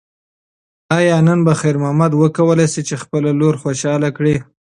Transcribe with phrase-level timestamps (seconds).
[0.97, 4.35] ایا نن به خیر محمد وکولی شي چې خپله لور خوشحاله کړي؟